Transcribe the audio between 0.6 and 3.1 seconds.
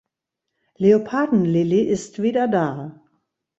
Leoparden Lilly ist wieder da.